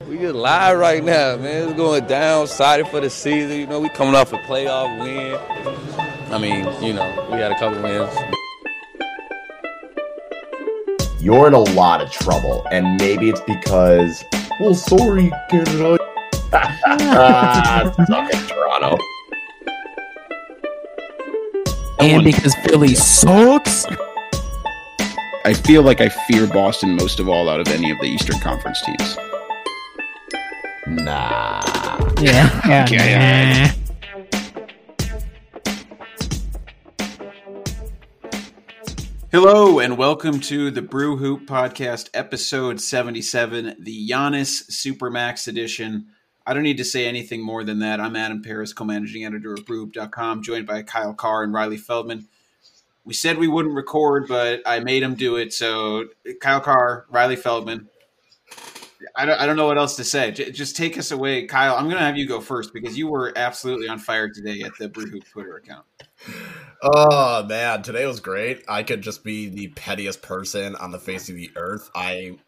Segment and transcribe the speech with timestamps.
[0.00, 1.68] We just live right now, man.
[1.68, 3.58] It's going down, excited for the season.
[3.58, 5.38] You know, we coming off a playoff win.
[6.32, 8.12] I mean, you know, we had a couple wins.
[11.20, 14.24] You're in a lot of trouble, and maybe it's because,
[14.60, 15.96] well, sorry, Canada.
[16.50, 18.98] Suck it, Toronto.
[22.00, 23.86] and because Philly sucks.
[25.46, 28.38] I feel like I fear Boston most of all out of any of the Eastern
[28.40, 29.16] Conference teams.
[30.94, 31.60] Nah.
[32.20, 32.84] Yeah, yeah.
[32.84, 33.68] Okay, nah.
[39.32, 46.06] Hello and welcome to the Brew Hoop Podcast, episode 77, the Giannis Supermax edition.
[46.46, 47.98] I don't need to say anything more than that.
[47.98, 52.28] I'm Adam Paris, co managing editor of brewhoop.com, joined by Kyle Carr and Riley Feldman.
[53.04, 55.52] We said we wouldn't record, but I made him do it.
[55.52, 56.04] So,
[56.40, 57.88] Kyle Carr, Riley Feldman.
[59.14, 60.30] I don't, I don't know what else to say.
[60.30, 61.76] J- just take us away, Kyle.
[61.76, 64.72] I'm going to have you go first because you were absolutely on fire today at
[64.78, 65.84] the Brew Hoop Twitter account.
[66.82, 68.64] Oh man, today was great.
[68.68, 71.90] I could just be the pettiest person on the face of the earth.
[71.94, 72.38] I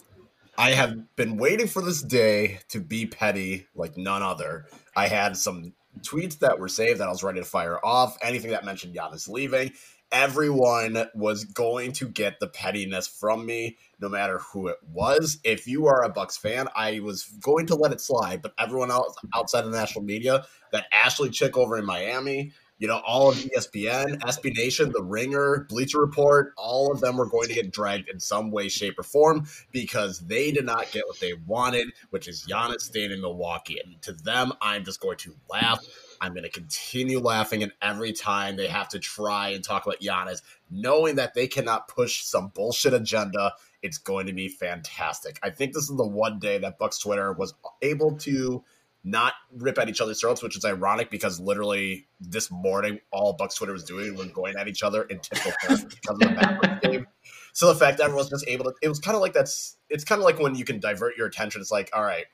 [0.59, 4.67] I have been waiting for this day to be petty like none other.
[4.95, 8.17] I had some tweets that were saved that I was ready to fire off.
[8.23, 9.73] Anything that mentioned Giannis leaving,
[10.13, 15.39] everyone was going to get the pettiness from me, no matter who it was.
[15.45, 18.91] If you are a Bucks fan, I was going to let it slide, but everyone
[18.91, 23.31] else outside of the national media, that Ashley chick over in Miami, you know, all
[23.31, 27.73] of ESPN, SB Nation, The Ringer, Bleacher Report, all of them were going to get
[27.73, 31.89] dragged in some way, shape, or form because they did not get what they wanted,
[32.11, 33.81] which is Giannis staying in Milwaukee.
[33.83, 35.79] And to them, I'm just going to laugh.
[36.21, 40.01] I'm going to continue laughing, and every time they have to try and talk about
[40.01, 45.39] Giannis, knowing that they cannot push some bullshit agenda, it's going to be fantastic.
[45.43, 48.65] I think this is the one day that Bucks Twitter was able to
[49.05, 53.55] not rip at each other's throats, which is ironic because literally this morning all Bucks
[53.55, 56.81] Twitter was doing was going at each other in typical fashion because of the Mavericks
[56.83, 57.07] game.
[57.53, 60.03] So the fact that everyone's just able to, it was kind of like that's, it's
[60.03, 61.61] kind of like when you can divert your attention.
[61.61, 62.27] It's like, all right,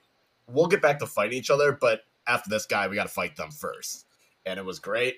[0.48, 2.00] we'll get back to fighting each other, but
[2.32, 4.06] after this guy, we got to fight them first.
[4.46, 5.16] And it was great.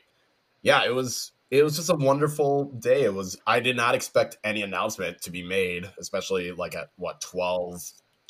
[0.63, 3.03] Yeah, it was, it was just a wonderful day.
[3.03, 7.21] It was, I did not expect any announcement to be made, especially like at what,
[7.21, 7.73] 12,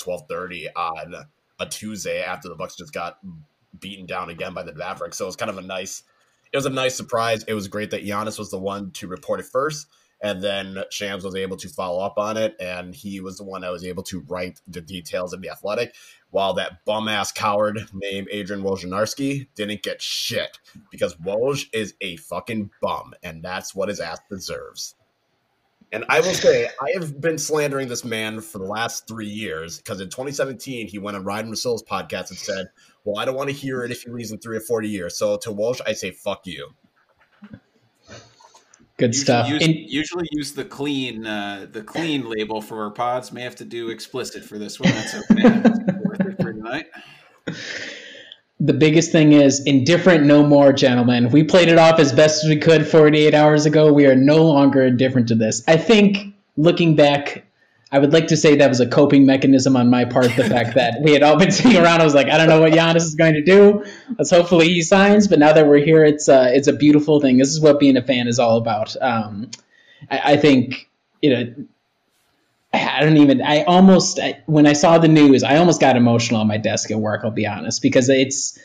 [0.02, 1.14] 1230 on
[1.58, 3.18] a Tuesday after the Bucks just got
[3.80, 5.18] beaten down again by the Mavericks.
[5.18, 6.02] So it was kind of a nice
[6.54, 7.42] it was a nice surprise.
[7.48, 9.88] It was great that Giannis was the one to report it first,
[10.24, 13.60] and then Shams was able to follow up on it, and he was the one
[13.60, 15.94] that was able to write the details in the Athletic,
[16.30, 20.58] while that bum ass coward named Adrian Wojnarowski didn't get shit
[20.90, 24.94] because Woj is a fucking bum, and that's what his ass deserves.
[25.92, 29.76] And I will say, I have been slandering this man for the last three years
[29.76, 32.68] because in 2017, he went on Ryen Russillo's podcast and said,
[33.04, 35.18] Well, I don't want to hear it if he leaves in three or 40 years.
[35.18, 36.70] So to Woj, I say, Fuck you.
[38.97, 39.49] Good Usually stuff.
[39.49, 43.32] Use, And- usually use the clean uh, the clean label for our pods.
[43.32, 44.93] May have to do explicit for this one.
[44.93, 45.43] That's okay.
[46.05, 46.87] Worth it for tonight.
[48.60, 52.49] the biggest thing is indifferent no more gentlemen we played it off as best as
[52.49, 56.94] we could 48 hours ago we are no longer indifferent to this i think looking
[56.97, 57.44] back
[57.94, 60.75] i would like to say that was a coping mechanism on my part the fact
[60.75, 62.97] that we had all been sitting around i was like i don't know what Giannis
[62.97, 63.84] is going to do
[64.19, 67.38] let's hopefully he signs but now that we're here it's uh, it's a beautiful thing
[67.38, 69.50] this is what being a fan is all about um,
[70.10, 70.91] I, I think
[71.22, 71.55] you know
[72.75, 73.43] I don't even.
[73.43, 76.91] I almost I, when I saw the news, I almost got emotional on my desk
[76.91, 77.21] at work.
[77.25, 78.59] I'll be honest because it's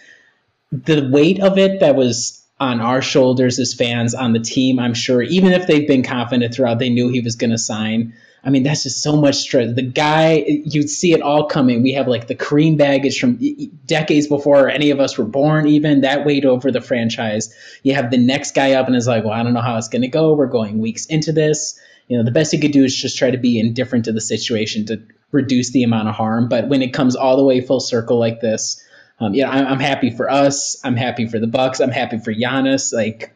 [0.72, 4.80] the weight of it that was on our shoulders as fans, on the team.
[4.80, 8.14] I'm sure, even if they've been confident throughout, they knew he was going to sign.
[8.44, 9.76] I mean, that's just so much stress.
[9.76, 11.84] The guy, you'd see it all coming.
[11.84, 13.40] We have like the cream baggage from
[13.86, 17.54] decades before any of us were born, even that weight over the franchise.
[17.84, 19.90] You have the next guy up and is like, well, I don't know how it's
[19.90, 20.34] going to go.
[20.34, 21.80] We're going weeks into this
[22.10, 24.20] you know the best you could do is just try to be indifferent to the
[24.20, 25.02] situation to
[25.32, 28.42] reduce the amount of harm but when it comes all the way full circle like
[28.42, 28.84] this
[29.20, 32.18] um, you know I'm, I'm happy for us i'm happy for the bucks i'm happy
[32.18, 33.34] for Giannis like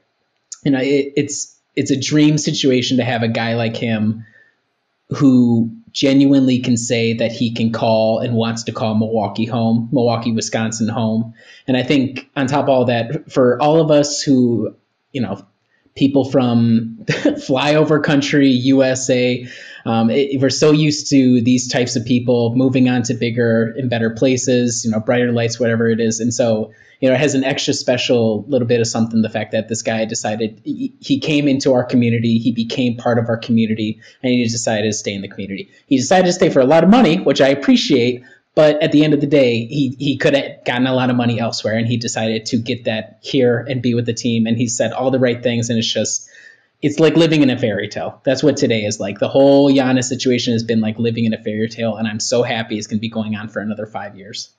[0.66, 4.26] you know it, it's it's a dream situation to have a guy like him
[5.10, 10.32] who genuinely can say that he can call and wants to call Milwaukee home, Milwaukee,
[10.32, 11.34] Wisconsin home.
[11.68, 14.76] And I think on top of all that, for all of us who,
[15.12, 15.46] you know,
[15.96, 19.48] people from flyover country, USA.
[19.86, 23.90] Um, it, we're so used to these types of people moving on to bigger and
[23.90, 26.20] better places, you know, brighter lights, whatever it is.
[26.20, 29.22] And so, you know, it has an extra special little bit of something.
[29.22, 33.20] The fact that this guy decided he, he came into our community, he became part
[33.20, 35.70] of our community, and he decided to stay in the community.
[35.88, 38.24] He decided to stay for a lot of money, which I appreciate.
[38.56, 41.16] But at the end of the day, he he could have gotten a lot of
[41.16, 44.46] money elsewhere, and he decided to get that here and be with the team.
[44.46, 46.30] And he said all the right things, and it's just
[46.84, 48.22] it's like living in a fairy tale.
[48.24, 49.18] That's what today is like.
[49.18, 52.44] The whole Giannis situation has been like living in a fairy tale, and I'm so
[52.44, 54.52] happy it's going to be going on for another five years.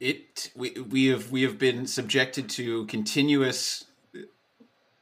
[0.00, 3.84] It we we have we have been subjected to continuous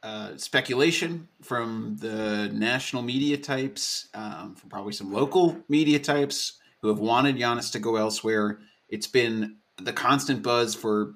[0.01, 6.87] uh, speculation from the national media types, um, from probably some local media types who
[6.87, 8.59] have wanted Giannis to go elsewhere.
[8.87, 11.15] It's been the constant buzz for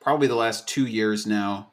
[0.00, 1.72] probably the last two years now.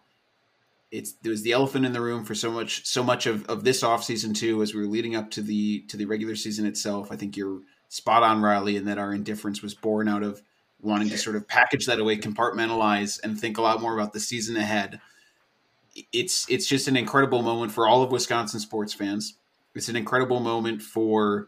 [0.92, 3.64] It's there was the elephant in the room for so much so much of, of
[3.64, 7.12] this offseason too, as we were leading up to the to the regular season itself.
[7.12, 10.42] I think you're spot on, Riley, and that our indifference was born out of
[10.80, 14.20] wanting to sort of package that away, compartmentalize, and think a lot more about the
[14.20, 15.00] season ahead
[16.12, 19.38] it's it's just an incredible moment for all of Wisconsin sports fans.
[19.76, 21.48] It's an incredible moment for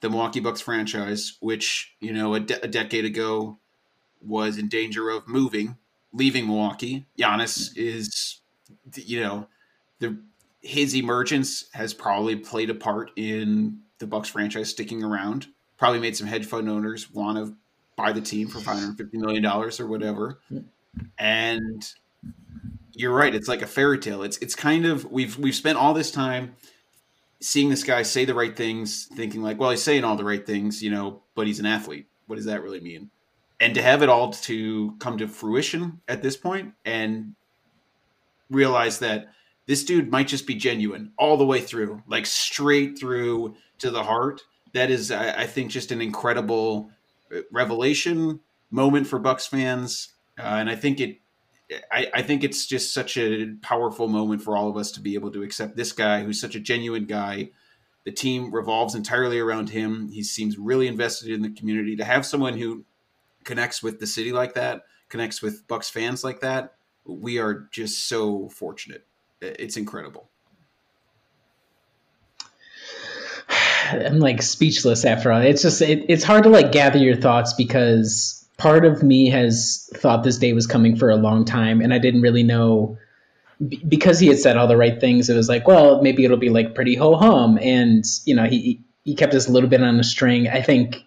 [0.00, 3.58] the Milwaukee Bucks franchise, which you know a, de- a decade ago
[4.22, 5.76] was in danger of moving,
[6.12, 7.06] leaving Milwaukee.
[7.18, 8.40] Giannis is,
[8.94, 9.48] you know,
[9.98, 10.18] the
[10.62, 15.46] his emergence has probably played a part in the Bucks franchise sticking around.
[15.78, 17.56] Probably made some hedge fund owners want to
[17.96, 20.40] buy the team for five hundred fifty million dollars or whatever,
[21.18, 21.86] and
[23.00, 23.34] you're right.
[23.34, 24.22] It's like a fairy tale.
[24.22, 26.54] It's it's kind of we've we've spent all this time
[27.40, 30.44] seeing this guy say the right things, thinking like, well, he's saying all the right
[30.46, 32.06] things, you know, but he's an athlete.
[32.26, 33.10] What does that really mean?
[33.58, 37.34] And to have it all to come to fruition at this point and
[38.50, 39.28] realize that
[39.66, 44.02] this dude might just be genuine all the way through, like straight through to the
[44.02, 44.42] heart.
[44.74, 46.90] That is, I, I think, just an incredible
[47.34, 50.08] uh, revelation moment for Bucks fans,
[50.38, 51.18] uh, and I think it
[51.90, 55.14] I, I, think it's just such a powerful moment for all of us to be
[55.14, 57.50] able to accept this guy who's such a genuine guy.
[58.04, 60.08] The team revolves entirely around him.
[60.08, 61.96] He seems really invested in the community.
[61.96, 62.84] To have someone who
[63.44, 66.74] connects with the city like that, connects with Bucks fans like that,
[67.04, 69.06] we are just so fortunate.
[69.40, 70.28] It's incredible.
[73.90, 75.40] I'm like speechless after all.
[75.40, 79.88] It's just it, it's hard to like gather your thoughts because part of me has
[79.94, 82.98] thought this day was coming for a long time, and I didn't really know
[83.88, 85.28] because he had said all the right things.
[85.28, 88.84] It was like, well, maybe it'll be like pretty ho hum, and you know, he
[89.02, 90.46] he kept us a little bit on a string.
[90.46, 91.02] I think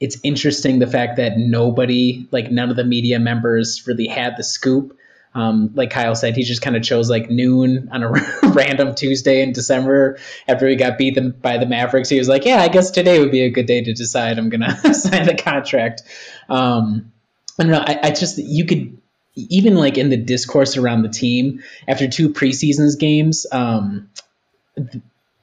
[0.00, 4.44] it's interesting the fact that nobody, like none of the media members, really had the
[4.44, 4.98] scoop.
[5.36, 8.10] Um, like Kyle said, he just kind of chose like noon on a
[8.42, 10.18] random Tuesday in December
[10.48, 12.08] after he got beat by the Mavericks.
[12.08, 14.48] He was like, "Yeah, I guess today would be a good day to decide I'm
[14.48, 16.02] gonna sign the contract."
[16.48, 17.12] Um,
[17.58, 17.84] I don't know.
[17.86, 18.96] I, I just you could
[19.34, 23.44] even like in the discourse around the team after two preseasons games.
[23.52, 24.08] Um,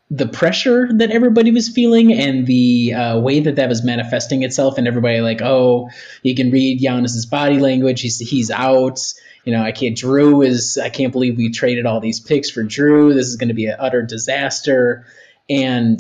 [0.10, 4.80] the pressure that everybody was feeling and the uh, way that that was manifesting itself,
[4.80, 5.90] and everybody like, oh,
[6.24, 8.02] you can read Giannis's body language.
[8.02, 9.00] He's he's out
[9.44, 9.98] you know, I can't.
[9.98, 10.78] Jrue is.
[10.78, 13.14] I can't believe we traded all these picks for Jrue.
[13.14, 15.06] This is going to be an utter disaster.
[15.50, 16.00] And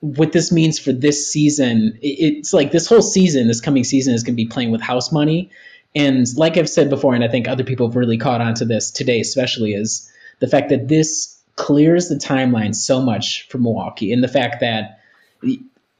[0.00, 4.22] what this means for this season, it's like this whole season, this coming season, is
[4.22, 5.50] going to be playing with house money.
[5.94, 8.64] And like I've said before, and I think other people have really caught on to
[8.64, 14.12] this today, especially, is the fact that this clears the timeline so much for Milwaukee,
[14.12, 15.00] and the fact that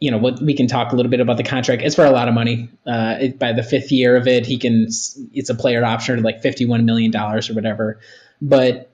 [0.00, 1.82] you know, what we can talk a little bit about the contract.
[1.82, 2.70] It's for a lot of money.
[2.86, 4.86] Uh, it, by the fifth year of it, he can.
[4.86, 7.98] It's a player option like fifty-one million dollars or whatever.
[8.40, 8.92] But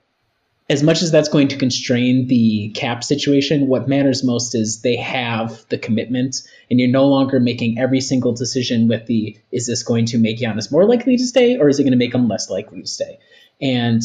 [0.67, 4.95] as much as that's going to constrain the cap situation, what matters most is they
[4.95, 6.37] have the commitment,
[6.71, 10.39] and you're no longer making every single decision with the is this going to make
[10.39, 12.87] Giannis more likely to stay or is it going to make him less likely to
[12.87, 13.19] stay?
[13.61, 14.01] And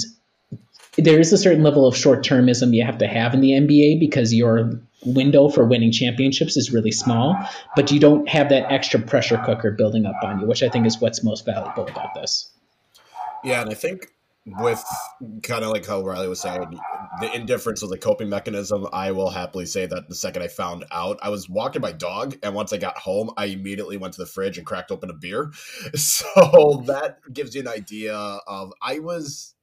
[0.97, 4.01] there is a certain level of short termism you have to have in the NBA
[4.01, 7.37] because your window for winning championships is really small,
[7.77, 10.87] but you don't have that extra pressure cooker building up on you, which I think
[10.87, 12.51] is what's most valuable about this.
[13.43, 14.09] Yeah, and I think
[14.47, 14.83] with
[15.43, 16.79] kind of like how Riley was saying,
[17.21, 18.87] the indifference was a coping mechanism.
[18.93, 22.37] I will happily say that the second I found out, I was walking my dog,
[22.43, 25.15] and once I got home, I immediately went to the fridge and cracked open a
[25.15, 25.53] beer.
[25.95, 29.55] So that gives you an idea of I was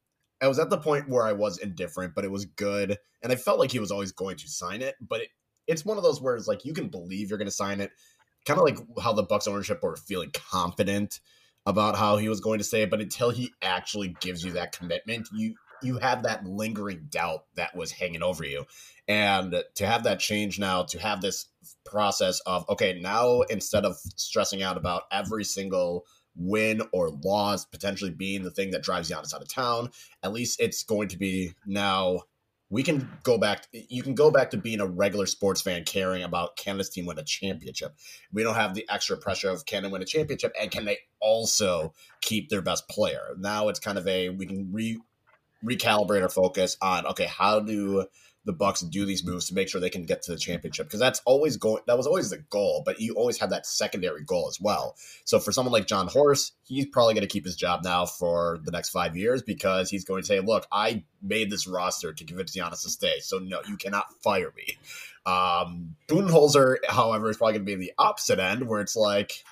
[0.42, 3.36] I was at the point where I was indifferent, but it was good, and I
[3.36, 4.96] felt like he was always going to sign it.
[5.02, 5.30] But it,
[5.68, 7.92] it's one of those words like you can believe you're going to sign it,
[8.46, 11.20] kind of like how the Bucks ownership were feeling confident
[11.66, 14.72] about how he was going to say it, but until he actually gives you that
[14.72, 18.66] commitment, you you have that lingering doubt that was hanging over you,
[19.08, 21.48] and to have that change now, to have this
[21.86, 26.06] process of okay, now instead of stressing out about every single
[26.38, 29.90] win or loss potentially being the thing that drives Giannis out of town.
[30.24, 32.22] At least it's going to be now
[32.70, 33.68] we can go back.
[33.72, 37.06] You can go back to being a regular sports fan, caring about can this team
[37.06, 37.96] win a championship.
[38.34, 41.00] We don't have the extra pressure of can they win a championship, and can they
[41.22, 43.36] also keep their best player.
[43.38, 45.00] Now it's kind of a we can re
[45.64, 48.06] recalibrate our focus on okay, how do
[48.48, 51.02] the Bucks do these moves to make sure they can get to the championship because
[51.02, 54.48] that's always going that was always the goal but you always have that secondary goal
[54.48, 54.96] as well.
[55.26, 58.60] So for someone like Jon Horst he's probably going to keep his job now for
[58.64, 62.24] the next five years because he's going to say look I made this roster to
[62.24, 64.78] convince Giannis to stay so no you cannot fire me.
[65.26, 69.44] Um Budenholzer however is probably going to be the opposite end where it's like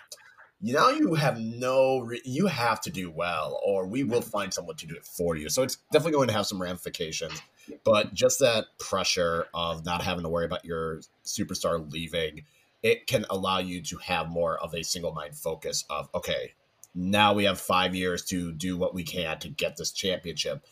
[0.61, 4.75] now you have no re- you have to do well or we will find someone
[4.75, 5.49] to do it for you.
[5.49, 7.41] So it's definitely going to have some ramifications
[7.83, 12.43] but just that pressure of not having to worry about your superstar leaving
[12.83, 16.53] it can allow you to have more of a single mind focus of okay
[16.95, 20.65] now we have five years to do what we can to get this championship.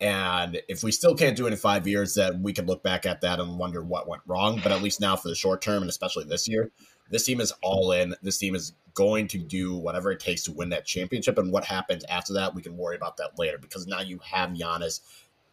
[0.00, 3.06] And if we still can't do it in five years then we can look back
[3.06, 4.60] at that and wonder what went wrong.
[4.62, 6.70] But at least now for the short term and especially this year
[7.10, 8.14] this team is all in.
[8.22, 11.36] This team is going to do whatever it takes to win that championship.
[11.38, 14.50] And what happens after that, we can worry about that later because now you have
[14.50, 15.00] Giannis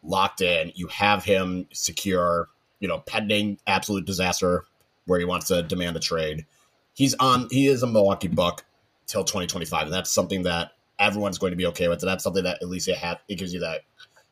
[0.02, 0.72] locked in.
[0.74, 2.48] You have him secure,
[2.80, 4.64] you know, pending absolute disaster
[5.06, 6.46] where he wants to demand a trade.
[6.94, 8.64] He's on, he is a Milwaukee Buck
[9.06, 9.84] till 2025.
[9.84, 12.00] And that's something that everyone's going to be okay with.
[12.02, 13.80] And that's something that at least it, have, it gives you that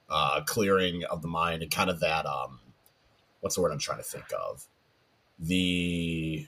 [0.09, 2.61] uh, clearing of the mind and kind of that, um,
[3.41, 4.67] what's the word I'm trying to think of?
[5.39, 6.47] The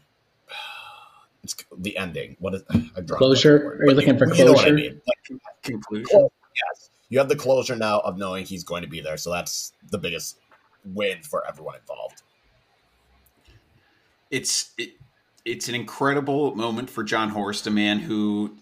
[1.42, 2.36] it's the ending.
[2.38, 3.78] What is I closure?
[3.80, 4.42] Are you looking for closure?
[4.42, 5.00] You know what I mean?
[5.06, 6.06] Like, Conclusion.
[6.10, 9.16] Yes, you have the closure now of knowing he's going to be there.
[9.16, 10.38] So that's the biggest
[10.84, 12.22] win for everyone involved.
[14.30, 14.94] It's it,
[15.44, 18.56] it's an incredible moment for Jon Horst, a man who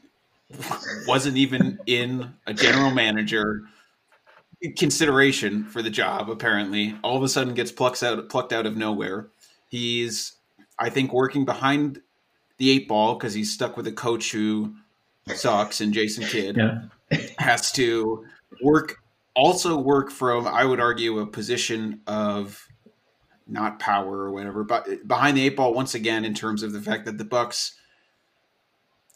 [1.07, 3.63] wasn't even in a general manager
[4.77, 6.31] consideration for the job.
[6.31, 9.29] Apparently, all of a sudden gets plucked out plucked out of nowhere.
[9.69, 10.33] He's,
[10.81, 12.01] I think, working behind
[12.57, 14.75] the eight ball because he's stuck with a coach who
[15.35, 16.83] sucks and Jason Kidd yeah.
[17.39, 18.27] has to
[18.63, 19.03] work
[19.35, 22.67] also work from I would argue a position of
[23.47, 26.81] not power or whatever, but behind the eight ball once again in terms of the
[26.81, 27.75] fact that the Bucks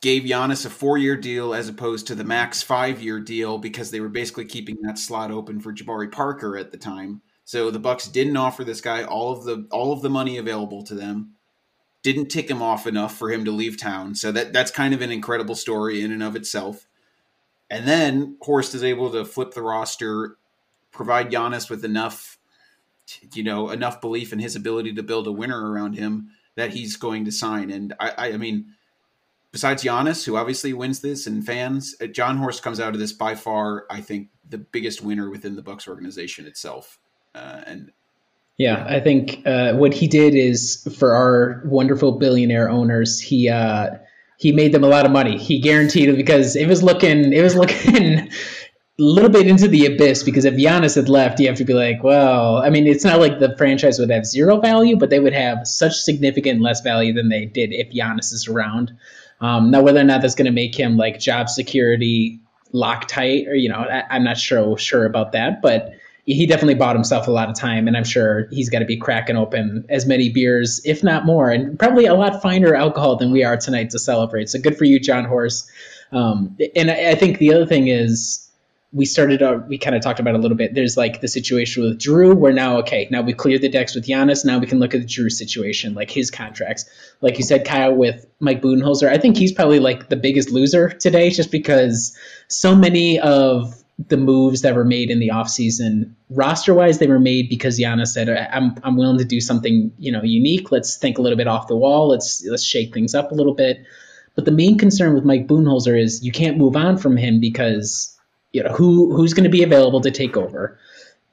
[0.00, 4.08] gave Giannis a four-year deal as opposed to the max five-year deal because they were
[4.08, 7.22] basically keeping that slot open for Jabari Parker at the time.
[7.44, 10.82] So the Bucks didn't offer this guy all of the all of the money available
[10.84, 11.33] to them
[12.04, 14.14] didn't tick him off enough for him to leave town.
[14.14, 16.86] So that that's kind of an incredible story in and of itself.
[17.68, 20.36] And then Horst is able to flip the roster,
[20.92, 22.38] provide Giannis with enough,
[23.32, 26.96] you know, enough belief in his ability to build a winner around him that he's
[26.96, 27.70] going to sign.
[27.70, 28.74] And I, I, mean,
[29.50, 33.34] besides Giannis, who obviously wins this, and fans, Jon Horst comes out of this by
[33.34, 36.98] far, I think, the biggest winner within the Bucks organization itself.
[37.34, 37.92] Uh, and
[38.56, 43.96] yeah, I think uh, what he did is for our wonderful billionaire owners, he uh,
[44.38, 45.38] he made them a lot of money.
[45.38, 48.28] He guaranteed it because it was looking it was looking a
[48.98, 50.22] little bit into the abyss.
[50.22, 53.18] Because if Giannis had left, you have to be like, well, I mean, it's not
[53.18, 57.12] like the franchise would have zero value, but they would have such significant less value
[57.12, 58.92] than they did if Giannis is around.
[59.40, 62.40] Um, now, whether or not that's going to make him like job security
[62.72, 65.92] Loctite, or you know, I, I'm not sure sure about that, but
[66.26, 68.96] he definitely bought himself a lot of time, and I'm sure he's got to be
[68.96, 73.30] cracking open as many beers, if not more, and probably a lot finer alcohol than
[73.30, 74.48] we are tonight to celebrate.
[74.48, 75.70] So good for you, Jon Horst.
[76.12, 78.48] Um, and I, I, think the other thing is
[78.92, 80.72] we started out, we kind of talked about a little bit.
[80.72, 84.06] There's like the situation with Jrue, where now, okay, now we cleared the decks with
[84.06, 84.44] Giannis.
[84.44, 86.88] Now we can look at the Jrue situation, like his contracts.
[87.20, 90.88] Like you said, Kyle, with Mike Budenholzer, I think he's probably like the biggest loser
[90.88, 92.16] today just because
[92.48, 96.14] so many of the moves that were made in the offseason.
[96.30, 100.12] Roster wise they were made because Giannis said I'm I'm willing to do something you
[100.12, 100.72] know unique.
[100.72, 102.08] Let's think a little bit off the wall.
[102.08, 103.84] Let's let's shake things up a little bit.
[104.34, 108.16] But the main concern with Mike Budenholzer is you can't move on from him because
[108.52, 110.78] you know who who's going to be available to take over?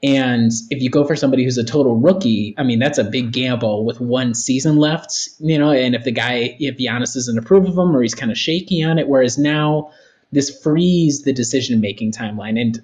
[0.04, 3.32] And if you go for somebody who's a total rookie, I mean, that's a big
[3.32, 5.70] gamble with one season left, you know.
[5.70, 8.82] And if the guy, if Giannis doesn't approve of him or he's kind of shaky
[8.82, 9.92] on it, whereas now
[10.32, 12.60] this frees the decision making timeline.
[12.60, 12.82] And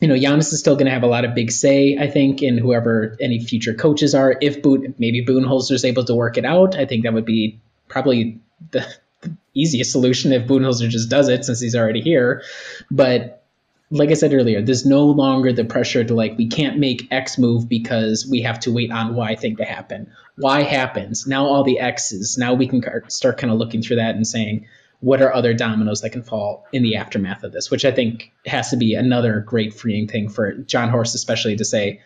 [0.00, 2.42] you know, Giannis is still going to have a lot of big say, I think,
[2.42, 4.34] in whoever any future coaches are.
[4.40, 7.60] If Boot, maybe Budenholzer is able to work it out, I think that would be
[7.88, 8.86] probably the,
[9.20, 12.42] the easiest solution if Budenholzer just does it since he's already here.
[12.90, 13.44] But
[13.90, 17.36] like I said earlier, there's no longer the pressure to like we can't make X
[17.36, 20.10] move because we have to wait on Y thing to happen.
[20.38, 21.44] Y happens now.
[21.44, 24.66] All the X's now we can start kind of looking through that and saying
[25.00, 28.32] what are other dominoes that can fall in the aftermath of this, which I think
[28.46, 32.00] has to be another great freeing thing for Jon Horst, especially to say,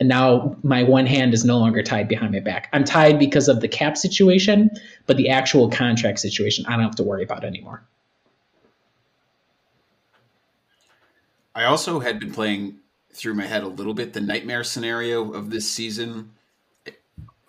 [0.00, 2.68] and now my one hand is no longer tied behind my back.
[2.72, 4.70] I'm tied because of the cap situation,
[5.06, 7.86] but the actual contract situation I don't have to worry about anymore.
[11.54, 12.78] I also had been playing
[13.12, 16.30] through my head a little bit the nightmare scenario of this season.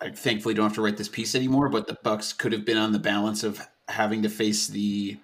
[0.00, 2.78] I thankfully don't have to write this piece anymore, but the Bucks could have been
[2.78, 5.18] on the balance of having to face the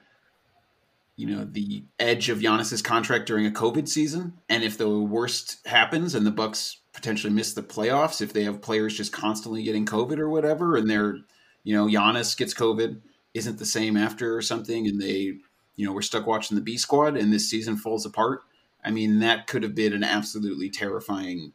[1.16, 5.66] you know the edge of Giannis's contract during a COVID season, and if the worst
[5.66, 9.86] happens and the Bucks potentially miss the playoffs, if they have players just constantly getting
[9.86, 11.18] COVID or whatever, and they're
[11.64, 13.00] you know Giannis gets COVID,
[13.32, 15.38] isn't the same after or something, and they
[15.76, 18.42] you know we're stuck watching the B squad, and this season falls apart.
[18.84, 21.54] I mean that could have been an absolutely terrifying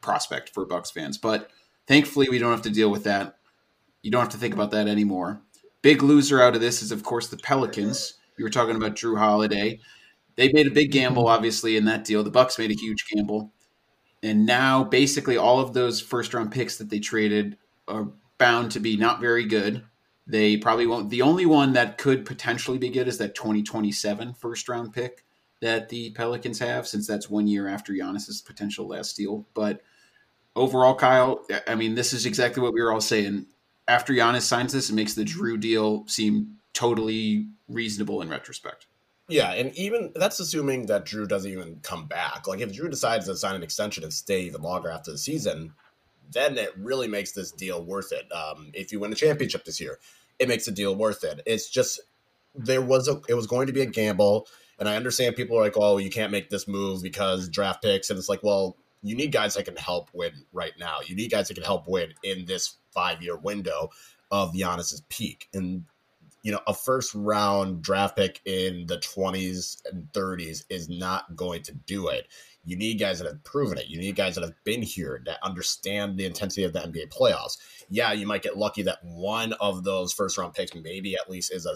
[0.00, 1.50] prospect for Bucks fans, but
[1.86, 3.38] thankfully we don't have to deal with that.
[4.02, 5.42] You don't have to think about that anymore.
[5.82, 9.18] Big loser out of this is of course the Pelicans you were talking about Jrue
[9.18, 9.80] Holiday.
[10.36, 12.22] They made a big gamble, obviously, in that deal.
[12.22, 13.52] The Bucks made a huge gamble,
[14.22, 17.56] and now basically all of those first round picks that they traded
[17.88, 19.82] are bound to be not very good.
[20.26, 21.08] They probably won't.
[21.08, 25.24] The only one that could potentially be good is that 2027 first round pick
[25.62, 29.46] that the Pelicans have, since that's one year after Giannis's potential last deal.
[29.54, 29.80] But
[30.54, 33.46] overall, Kyle, I mean, this is exactly what we were all saying.
[33.88, 38.86] After Giannis signs this, it makes the Jrue deal seem totally reasonable in retrospect.
[39.28, 42.46] Yeah, and even that's assuming that Jrue doesn't even come back.
[42.46, 45.72] Like if Jrue decides to sign an extension and stay even longer after the season,
[46.30, 48.30] then it really makes this deal worth it.
[48.32, 49.98] Um, if you win a championship this year,
[50.38, 51.40] it makes the deal worth it.
[51.44, 52.00] It's just
[52.54, 54.46] there was a it was going to be a gamble,
[54.78, 58.10] and I understand people are like, "Oh, you can't make this move because draft picks,"
[58.10, 60.98] and it's like, well, you need guys that can help win right now.
[61.04, 63.90] You need guys that can help win in this five year window
[64.32, 65.84] of Giannis's peak, and
[66.46, 71.60] you know, a first round draft pick in the 20s and 30s is not going
[71.64, 72.28] to do it.
[72.64, 73.88] You need guys that have proven it.
[73.88, 77.58] You need guys that have been here that understand the intensity of the NBA playoffs.
[77.90, 81.52] Yeah, you might get lucky that one of those first round picks maybe at least
[81.52, 81.74] is a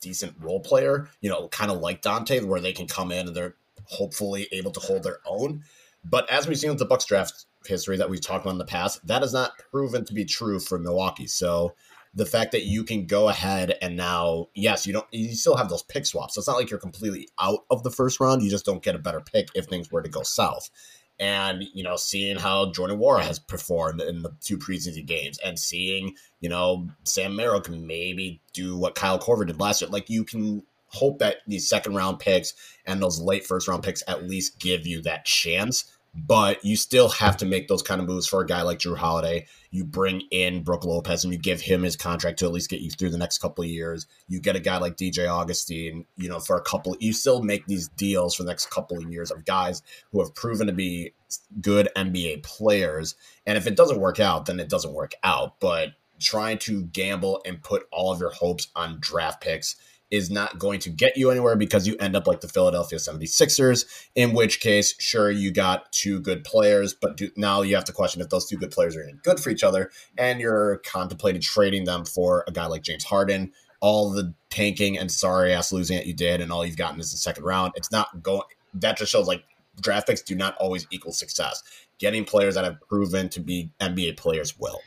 [0.00, 3.34] decent role player, you know, kind of like Donte, where they can come in and
[3.34, 5.64] they're hopefully able to hold their own.
[6.04, 8.64] But as we've seen with the Bucks draft history that we've talked about in the
[8.64, 11.26] past, that has not proven to be true for Milwaukee.
[11.26, 11.74] So
[12.14, 15.68] the fact that you can go ahead and now, yes, you don't, you still have
[15.68, 16.34] those pick swaps.
[16.34, 18.42] So it's not like you're completely out of the first round.
[18.42, 20.70] You just don't get a better pick if things were to go south.
[21.18, 25.58] And, you know, seeing how Jordan Nwora has performed in the two preseason games and
[25.58, 29.90] seeing, you know, Sam Merrill can maybe do what Kyle Korver did last year.
[29.90, 32.54] Like you can hope that these second round picks
[32.86, 37.08] and those late first round picks at least give you that chance but you still
[37.08, 39.46] have to make those kind of moves for a guy like Jrue Holiday.
[39.70, 42.80] You bring in Brook Lopez and you give him his contract to at least get
[42.80, 44.06] you through the next couple of years.
[44.28, 46.96] You get a guy like DJ Augustin, you know, for a couple.
[47.00, 50.34] You still make these deals for the next couple of years of guys who have
[50.34, 51.14] proven to be
[51.60, 53.16] good NBA players.
[53.44, 55.58] And if it doesn't work out, then it doesn't work out.
[55.58, 59.74] But trying to gamble and put all of your hopes on draft picks
[60.14, 63.84] is not going to get you anywhere because you end up like the Philadelphia 76ers,
[64.14, 67.92] in which case, sure, you got two good players, but do, now you have to
[67.92, 71.84] question if those two good players are good for each other, and you're contemplating trading
[71.84, 73.52] them for a guy like James Harden.
[73.80, 77.10] All the tanking and sorry ass losing that you did, and all you've gotten is
[77.10, 77.72] the second round.
[77.74, 78.44] It's not going.
[78.72, 79.42] That just shows like
[79.80, 81.62] draft picks do not always equal success.
[81.98, 84.80] Getting players that have proven to be NBA players will.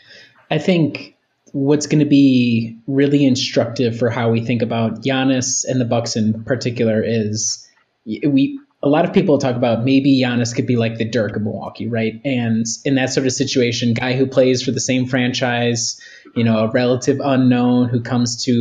[0.50, 1.17] I think
[1.58, 6.16] what's going to be really instructive for how we think about Giannis and the Bucks
[6.16, 7.68] in particular is
[8.06, 11.42] we a lot of people talk about maybe Giannis could be like the Dirk of
[11.42, 12.22] Milwaukee, right?
[12.24, 16.00] And in that sort of situation, guy who plays for the same franchise,
[16.36, 18.52] you know, a relative unknown who comes to,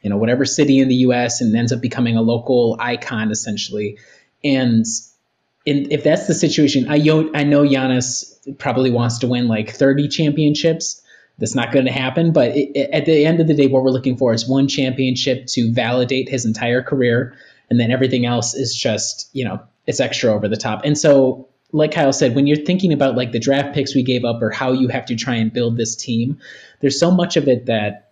[0.00, 1.42] you know, whatever city in the U.S.
[1.42, 3.98] and ends up becoming a local icon essentially.
[4.42, 4.86] And
[5.66, 10.08] in, if that's the situation, I, I know Giannis probably wants to win like 30
[10.08, 11.02] championships
[11.38, 12.32] that's not going to happen.
[12.32, 14.68] But it, it, at the end of the day, what we're looking for is one
[14.68, 17.36] championship to validate his entire career,
[17.70, 20.82] and then everything else is just you know it's extra over the top.
[20.84, 24.24] And so, like Kyle said, when you're thinking about like the draft picks we gave
[24.24, 26.38] up or how you have to try and build this team,
[26.80, 28.03] there's so much of it that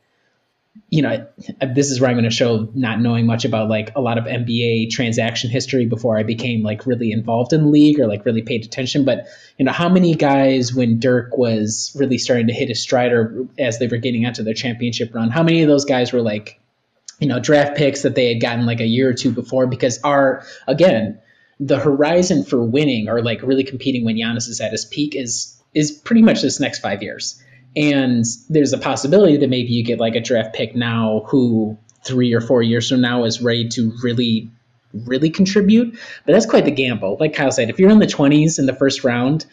[0.89, 1.27] you know,
[1.75, 4.25] this is where I'm going to show not knowing much about like a lot of
[4.25, 8.43] NBA transaction history before I became like really involved in the league or like really
[8.43, 9.05] paid attention.
[9.05, 9.27] But
[9.59, 13.47] you know, how many guys when Dirk was really starting to hit his stride or
[13.59, 16.59] as they were getting onto their championship run, how many of those guys were like,
[17.19, 19.67] you know, draft picks that they had gotten like a year or two before?
[19.67, 21.21] Because our again,
[21.61, 25.59] the horizon for winning or like really competing when Giannis is at his peak is
[25.75, 27.43] is pretty much this next five years.
[27.77, 32.35] And there's a possibility that maybe you get like a draft pick now who three
[32.35, 34.51] or four years from now is ready to really,
[34.93, 35.99] really contribute.
[36.27, 37.17] But that's quite the gamble.
[37.19, 39.47] Like Kyle said, if you're in the 20s in the first round,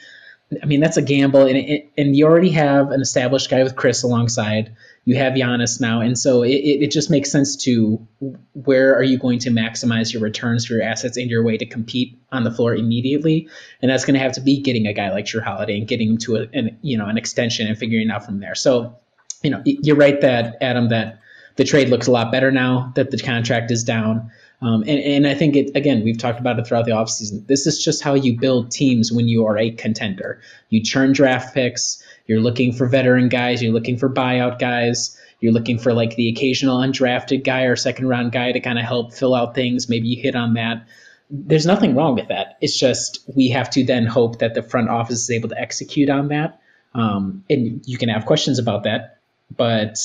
[0.62, 4.02] I mean, that's a gamble, and and you already have an established guy with Chris
[4.02, 4.76] alongside.
[5.10, 8.08] You have Giannis now, and so it, it just makes sense to
[8.54, 11.66] where are you going to maximize your returns for your assets and your way to
[11.66, 13.50] compete on the floor immediately,
[13.82, 16.12] and that's going to have to be getting a guy like Jrue Holiday and getting
[16.12, 18.54] him to a, an you know an extension and figuring out from there.
[18.54, 19.00] So,
[19.42, 21.22] you know, you're right that Adam that
[21.56, 24.30] the trade looks a lot better now that the contract is down.
[24.62, 27.48] Um, and, and I think it again, we've talked about it throughout the offseason.
[27.48, 30.42] This is just how you build teams when you are a contender.
[30.70, 35.52] You churn draft picks, you're looking for veteran guys, you're looking for buyout guys, you're
[35.52, 39.16] looking for like the occasional undrafted guy or second round guy to kind of help
[39.16, 39.90] fill out things.
[39.90, 40.88] Maybe you hit on that.
[41.32, 42.60] There's nothing wrong with that.
[42.62, 46.08] It's just we have to then hope that the front office is able to execute
[46.08, 46.62] on that.
[46.94, 49.18] Um, and you can have questions about that,
[49.56, 49.98] but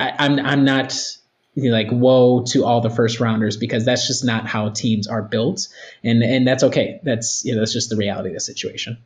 [0.00, 0.98] I, I'm I'm not
[1.56, 5.68] like woe to all the first rounders because that's just not how teams are built
[6.04, 8.98] and and that's okay that's you know that's just the reality of the situation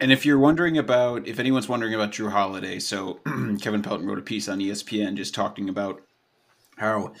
[0.00, 3.14] and if you're wondering about if anyone's wondering about Jrue Holiday so
[3.60, 6.02] Kevin Pelton wrote a piece on ESPN just talking about
[6.76, 7.12] how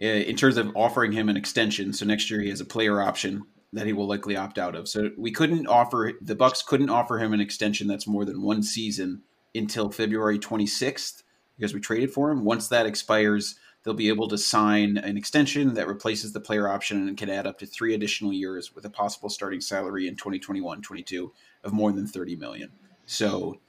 [0.00, 3.00] eh, in terms of offering him an extension so next year he has a player
[3.00, 6.90] option that he will likely opt out of so we couldn't offer the bucks couldn't
[6.90, 9.22] offer him an extension that's more than one season
[9.54, 11.22] until February 26th
[11.56, 12.44] because we traded for him.
[12.44, 17.08] Once that expires, they'll be able to sign an extension that replaces the player option
[17.08, 21.30] and can add up to three additional years with a possible starting salary in 2021-22
[21.66, 22.70] of more than 30 million.
[23.04, 23.60] So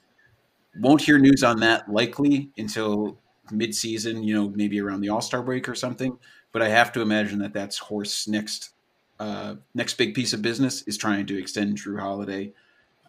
[0.80, 3.18] won't hear news on that likely until
[3.52, 6.18] mid-season, you know, maybe around the All-Star break or something,
[6.52, 8.72] but I have to imagine that that's Horst next
[9.20, 12.54] uh, next big piece of business is trying to extend Jrue Holiday.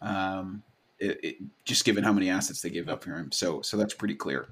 [0.00, 0.62] Um,
[0.98, 3.30] it, it, just given how many assets they gave up for him.
[3.30, 4.48] So so that's pretty clear.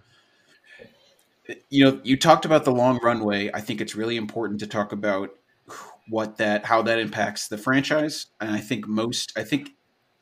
[1.71, 3.51] You know, you talked about the long runway.
[3.55, 5.31] I think it's really important to talk about
[6.09, 8.27] what that how that impacts the franchise.
[8.41, 9.71] And I think most I think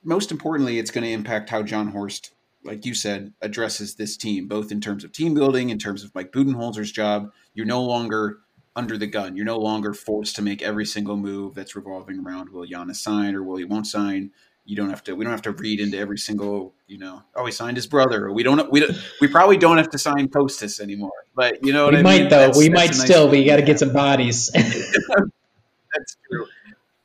[0.04, 4.48] most importantly, it's going to impact how Jon Horst, like you said, addresses this team,
[4.48, 7.32] both in terms of team building, in terms of Mike Budenholzer's job.
[7.54, 8.38] You're no longer
[8.76, 9.36] under the gun.
[9.36, 13.34] You're no longer forced to make every single move that's revolving around will Giannis sign
[13.34, 14.30] or will he won't sign
[14.64, 17.44] you don't have to we don't have to read into every single you know oh
[17.44, 20.80] he signed his brother we don't we don't we probably don't have to sign Portis
[20.80, 22.28] anymore but you know we I might mean?
[22.30, 23.30] though That's, we that's might nice still thing.
[23.30, 26.46] but you got to get some bodies that's true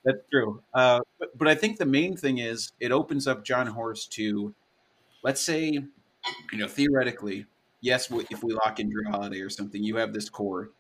[0.10, 0.62] that's true.
[0.74, 4.56] Uh, but, but I think the main thing is it opens up Jon Horst to
[5.24, 5.70] let's say
[6.52, 7.46] you know theoretically
[7.82, 10.72] yes if we lock in Jrue Holiday or something you have this core.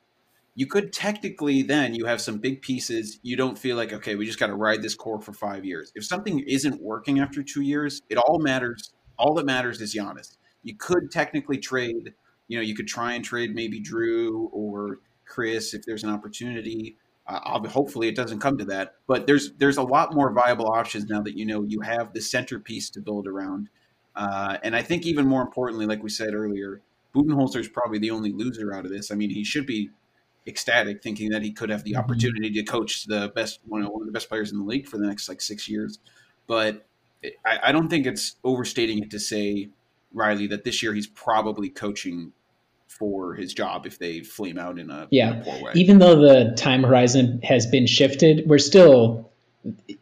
[0.55, 4.25] You could technically then you have some big pieces you don't feel like okay we
[4.25, 5.91] just got to ride this core for five years.
[5.93, 10.37] If something isn't working after two years it all matters all that matters is Giannis.
[10.63, 12.13] You could technically trade
[12.47, 16.97] you know you could try and trade maybe Jrue or Chris if there's an opportunity
[17.29, 21.05] uh, hopefully it doesn't come to that but there's there's a lot more viable options
[21.05, 23.69] now that you know you have the centerpiece to build around
[24.15, 26.81] uh, and I think even more importantly like we said earlier
[27.15, 29.91] Budenholzer is probably the only loser out of this I mean he should be
[30.47, 31.99] ecstatic thinking that he could have the Mm-hmm.
[31.99, 34.87] opportunity to coach the best one of, one of the best players in the league
[34.87, 35.99] for the next like six years.
[36.47, 36.85] But
[37.45, 39.69] I, I don't think it's overstating it to say
[40.13, 42.33] Riley that this year he's probably coaching
[42.89, 45.33] for his job if they flame out in a, Yeah.
[45.35, 45.71] in a poor way.
[45.75, 49.29] even though the time horizon has been shifted we're still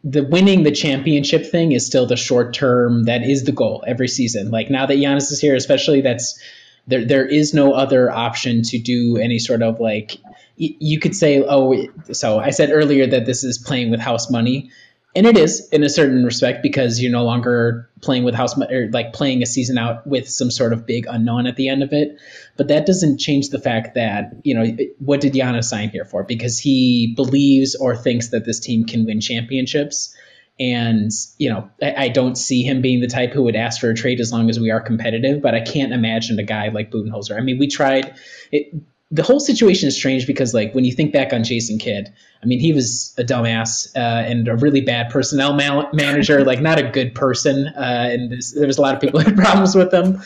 [0.04, 4.08] the winning the championship thing is still the short term that is the goal every
[4.08, 6.40] season like now that Giannis is here especially that's
[6.86, 10.16] there there is no other option to do any sort of like
[10.56, 14.70] you could say oh so I said earlier that this is playing with house money
[15.18, 18.88] and it is in a certain respect because you're no longer playing with house or
[18.92, 21.92] like playing a season out with some sort of big unknown at the end of
[21.92, 22.20] it.
[22.56, 26.22] But that doesn't change the fact that you know what did Giannis sign here for?
[26.22, 30.14] Because he believes or thinks that this team can win championships.
[30.60, 33.90] And you know I, I don't see him being the type who would ask for
[33.90, 35.42] a trade as long as we are competitive.
[35.42, 37.36] But I can't imagine a guy like Budenholzer.
[37.36, 38.14] I mean we tried
[38.52, 38.72] it,
[39.10, 42.46] the whole situation is strange because like when you think back on Jason Kidd, I
[42.46, 46.78] mean he was a dumbass uh, and a really bad personnel ma- manager, like not
[46.78, 50.20] a good person, uh, and there was a lot of people had problems with him.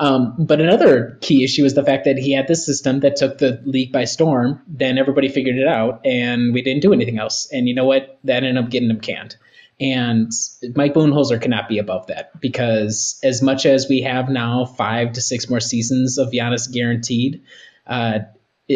[0.00, 3.38] Um, but another key issue was the fact that he had this system that took
[3.38, 4.62] the league by storm.
[4.68, 7.48] Then everybody figured it out, and we didn't do anything else.
[7.50, 8.18] And you know what?
[8.22, 9.36] That ended up getting him canned.
[9.80, 10.30] And
[10.74, 15.20] Mike Budenholzer cannot be above that because as much as we have now five to
[15.20, 17.42] six more seasons of Giannis guaranteed,
[17.88, 18.20] uh,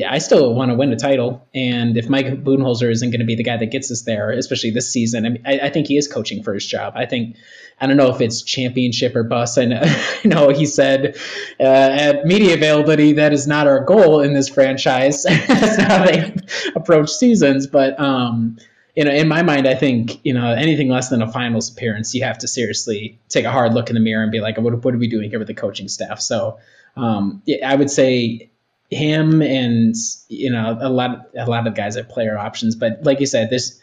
[0.09, 1.46] I still want to win a title.
[1.55, 4.70] And if Mike Budenholzer isn't going to be the guy that gets us there, especially
[4.70, 6.94] this season, I, mean, I, I think he is coaching for his job.
[6.96, 7.37] I think
[7.79, 9.59] I don't know if it's championship or bust.
[9.59, 11.18] I know, I know he said
[11.61, 15.22] uh, at media availability that is not our goal in this franchise.
[15.29, 16.35] That's how they
[16.75, 17.66] approach seasons.
[17.66, 18.57] But um,
[18.96, 22.14] you know, in my mind, I think you know anything less than a finals appearance,
[22.14, 24.83] you have to seriously take a hard look in the mirror and be like, what,
[24.83, 26.18] what are we doing here with the coaching staff?
[26.20, 26.61] So
[26.96, 28.52] um, I would say
[28.92, 29.94] him and
[30.28, 33.50] you know a lot a lot of guys have player options, but like you said,
[33.50, 33.81] there's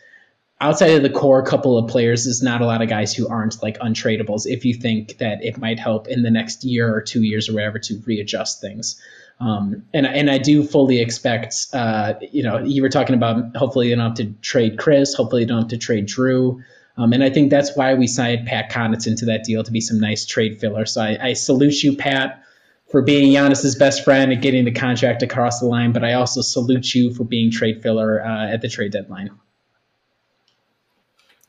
[0.62, 3.62] outside of the core couple of players, there's not a lot of guys who aren't
[3.64, 4.46] like untradables.
[4.46, 7.54] If you think that it might help in the next year or two years or
[7.54, 9.02] whatever to readjust things.
[9.40, 13.88] Um, and and I do fully expect, uh, you know, you were talking about hopefully
[13.88, 16.62] you don't have to trade Chris, hopefully you don't have to trade Jrue,
[16.98, 19.80] um, and I think that's why we signed Pat Connaughton to that deal to be
[19.80, 20.86] some nice trade filler.
[20.86, 22.44] So I, I salute you, Pat,
[22.92, 26.42] for being Giannis's best friend and getting the contract across the line, but I also
[26.42, 29.32] salute you for being trade filler uh, at the trade deadline.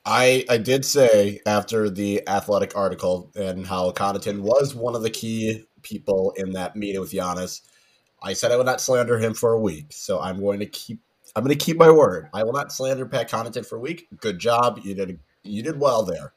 [0.05, 5.11] I I did say after the athletic article and how Connaughton was one of the
[5.11, 7.61] key people in that meeting with Giannis
[8.23, 11.01] I said I would not slander him for a week, so I'm going to keep.
[11.37, 12.29] I'm going to keep my word.
[12.35, 14.09] I will not slander Pat Connaughton for a week.
[14.21, 14.81] Good job.
[14.83, 15.21] You did.
[15.45, 16.33] You did well there.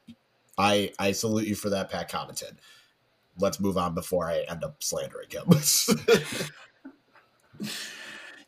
[0.56, 2.56] I I salute you for that, Pat Connaughton.
[3.38, 5.44] Let's move on before I end up slandering him.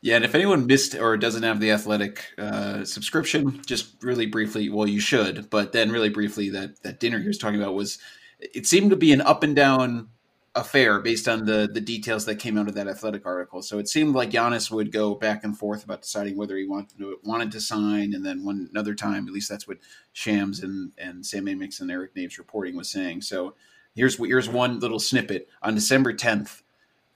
[0.01, 4.69] yeah, and if anyone missed or doesn't have the athletic uh, subscription, just really briefly,
[4.69, 5.49] well, you should.
[5.49, 7.99] But then, really briefly, that that dinner he was talking about was
[8.39, 10.09] it seemed to be an up and down
[10.57, 13.61] affair based on the the details that came out of that athletic article.
[13.61, 16.97] So it seemed like Giannis would go back and forth about deciding whether he wanted
[16.97, 19.77] to wanted to sign, and then one another time, at least that's what
[20.13, 23.21] Shams and and Sam Amick and Eric Nehm's reporting was saying.
[23.21, 23.55] So
[23.97, 26.61] here's here's one little snippet on December 10th.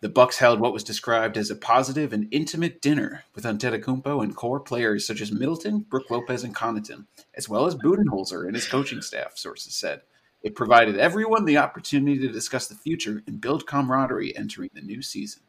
[0.02, 4.36] The Bucks held what was described as a positive and intimate dinner with Antetokounmpo and
[4.36, 8.68] core players such as Middleton, Brook Lopez, and Connaughton, as well as Budenholzer and his
[8.68, 9.38] coaching staff.
[9.38, 10.02] Sources said.
[10.44, 15.04] It provided everyone the opportunity to discuss the future and build camaraderie entering the new
[15.04, 15.44] season.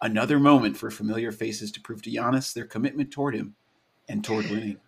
[0.00, 3.56] Another moment for familiar faces to prove to Giannis their commitment toward him
[4.08, 4.78] and toward winning.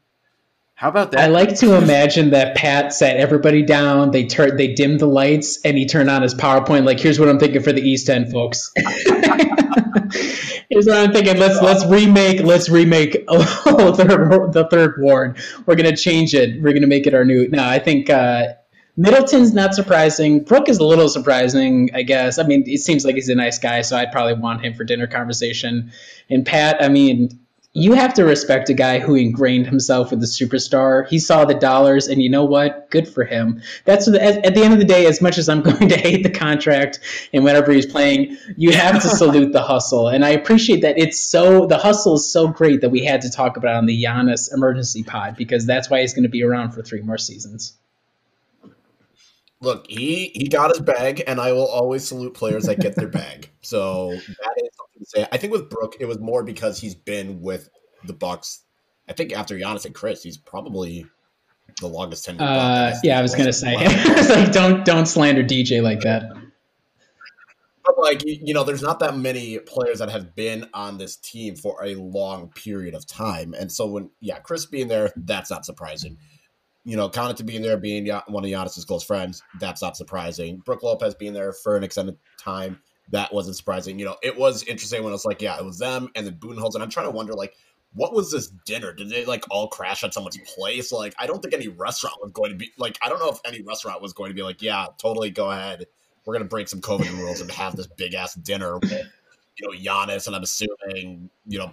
[0.80, 1.20] How about that?
[1.20, 4.12] I like to imagine that Pat sat everybody down.
[4.12, 6.86] They turned, they dimmed the lights, and he turned on his PowerPoint.
[6.86, 8.72] Like, here's what I'm thinking for the East End, folks.
[8.76, 9.04] here's
[10.86, 11.36] what I'm thinking.
[11.36, 15.38] Let's let's remake let's remake oh, third, the third ward.
[15.66, 16.62] We're gonna change it.
[16.62, 17.46] We're gonna make it our new.
[17.48, 18.54] No, I think uh,
[18.96, 20.44] Middleton's not surprising.
[20.44, 22.38] Brook is a little surprising, I guess.
[22.38, 24.84] I mean, it seems like he's a nice guy, so I'd probably want him for
[24.84, 25.92] dinner conversation.
[26.30, 27.38] And Pat, I mean,
[27.72, 31.06] you have to respect a guy who ingrained himself with the superstar.
[31.06, 32.90] He saw the dollars, and you know what?
[32.90, 33.62] Good for him.
[33.85, 35.06] That's at, at the end of the day.
[35.06, 36.98] As much as I'm going to hate the contract
[37.33, 40.98] and whenever he's playing, you have to salute the hustle, and I appreciate that.
[40.98, 44.02] It's so the hustle is so great that we had to talk about on the
[44.02, 47.74] Giannis emergency pod because that's why he's going to be around for three more seasons
[49.61, 53.09] look, he he got his bag, and I will always salute players that get their
[53.09, 53.50] bag.
[53.62, 54.70] So that is
[55.11, 55.27] say.
[55.31, 57.68] I think with Brook, it was more because he's been with
[58.05, 58.62] the Bucks.
[59.09, 61.07] I think after Giannis and Chris, he's probably
[61.81, 62.40] the longest tenured.
[62.40, 63.75] Uh, yeah, I was gonna say,
[64.29, 66.31] like, don't don't slander DJ like that.
[67.85, 71.57] But like you know, there's not that many players that have been on this team
[71.57, 75.64] for a long period of time, and so when yeah, Chris being there, that's not
[75.64, 76.18] surprising
[76.85, 80.59] you know, Connaughton being there, being one of Giannis's close friends, that's not surprising.
[80.59, 83.99] Brook Lopez being there for an extended time, that wasn't surprising.
[83.99, 86.35] You know, it was interesting when it was like, yeah, it was them and then
[86.35, 86.75] Budenholzer.
[86.75, 87.55] And I'm trying to wonder, like,
[87.92, 88.92] what was this dinner?
[88.92, 90.92] Did they like all crash at someone's place?
[90.92, 93.40] Like, I don't think any restaurant was going to be like, I don't know if
[93.44, 95.87] any restaurant was going to be like, yeah, totally go ahead.
[96.25, 98.92] We're gonna break some COVID rules and have this big ass dinner with,
[99.57, 101.70] you know, Giannis and I'm assuming, you know,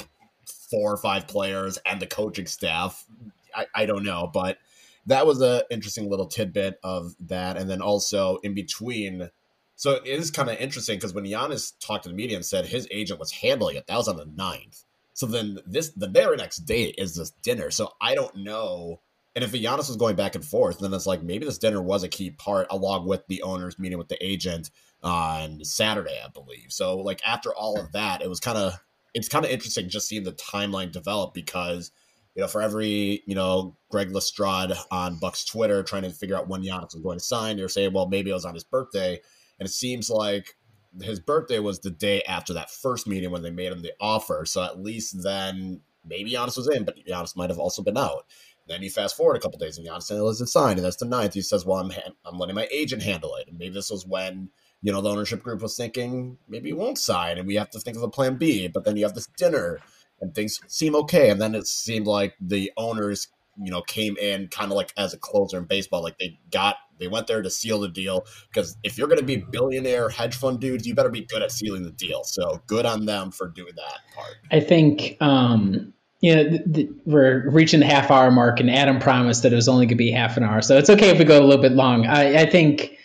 [0.71, 3.05] four or five players and the coaching staff.
[3.53, 4.57] I, I don't know, but
[5.05, 7.57] that was an interesting little tidbit of that.
[7.57, 9.29] And then also in between,
[9.77, 12.65] so it is kind of interesting because when Giannis talked to the media and said
[12.65, 14.83] his agent was handling it, that was on the 9th.
[15.13, 17.71] So then this the very next day is this dinner.
[17.71, 18.99] So I don't know.
[19.35, 22.03] And if Giannis was going back and forth, then it's like maybe this dinner was
[22.03, 24.71] a key part along with the owners meeting with the agent
[25.03, 26.67] on Saturday, I believe.
[26.69, 28.73] So like after all of that, it was kind of
[29.13, 31.91] it's kind of interesting just seeing the timeline develop because–
[32.37, 36.47] you know, for every, you know, Greg Lestrade on Buck's Twitter trying to figure out
[36.47, 39.19] when Giannis was going to sign, they're saying, well, maybe it was on his birthday.
[39.59, 40.55] And it seems like
[41.01, 44.45] his birthday was the day after that first meeting when they made him the offer.
[44.45, 48.25] So at least then maybe Giannis was in, but Giannis might have also been out.
[48.67, 51.33] Then you fast forward a couple days and Giannis isn't signed, and that's the ninth.
[51.33, 51.91] He says, "Well, I'm
[52.25, 54.49] I'm letting my agent handle it." And maybe this was when
[54.81, 57.79] you know the ownership group was thinking maybe he won't sign, and we have to
[57.79, 58.67] think of a plan B.
[58.67, 59.79] But then you have this dinner,
[60.19, 61.29] and things seem okay.
[61.29, 65.13] And then it seemed like the owners, you know, came in kind of like as
[65.13, 66.03] a closer in baseball.
[66.03, 69.25] Like they got, they went there to seal the deal because if you're going to
[69.25, 72.23] be billionaire hedge fund dudes, you better be good at sealing the deal.
[72.23, 74.35] So good on them for doing that part.
[74.51, 78.99] I think, um, you know, th- th- we're reaching the half hour mark, and Adam
[78.99, 81.19] promised that it was only going to be half an hour, so it's okay if
[81.19, 82.07] we go a little bit long.
[82.07, 82.97] I, I think,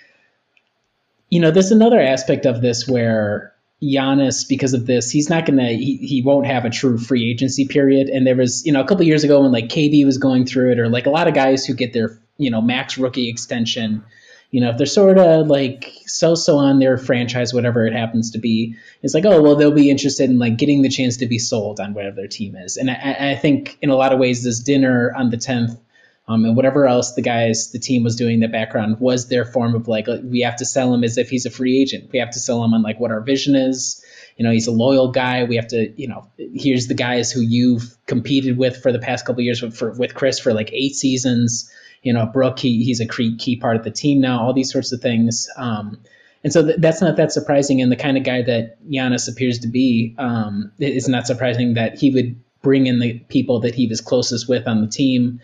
[1.28, 3.52] you know, there's another aspect of this where
[3.83, 7.66] Giannis, because of this, he's not gonna, he, he won't have a true free agency
[7.66, 8.09] period.
[8.09, 10.72] And there was, you know, a couple years ago when like KD was going through
[10.72, 14.05] it, or like a lot of guys who get their, you know, max rookie extension
[14.52, 18.38] you know, if they're sort of like so-so on their franchise, whatever it happens to
[18.38, 21.38] be, it's like, oh, well, they'll be interested in like getting the chance to be
[21.38, 22.76] sold on whatever their team is.
[22.76, 25.81] And I, I think in a lot of ways, this dinner on the 10th
[26.28, 29.46] um, and whatever else the guys, the team was doing in the background was their
[29.46, 32.11] form of like, we have to sell him as if he's a free agent.
[32.12, 34.05] We have to sell him on like what our vision is.
[34.37, 35.44] You know, he's a loyal guy.
[35.44, 39.24] We have to, you know, here's the guys who you've competed with for the past
[39.24, 43.00] couple years with, for, with Khris for like eight seasons you know, Brook, he, he's
[43.00, 45.48] a key, key part of the team now, all these sorts of things.
[45.56, 46.00] Um,
[46.44, 47.80] and so th- that's not that surprising.
[47.80, 51.98] And the kind of guy that Giannis appears to be, um, it's not surprising that
[51.98, 55.40] he would bring in the people that he was closest with on the team